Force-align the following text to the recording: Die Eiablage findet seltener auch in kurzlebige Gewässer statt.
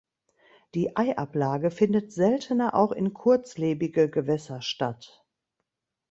Die 0.73 0.95
Eiablage 0.97 1.69
findet 1.69 2.11
seltener 2.11 2.73
auch 2.73 2.91
in 2.91 3.13
kurzlebige 3.13 4.09
Gewässer 4.09 4.63
statt. 4.63 5.23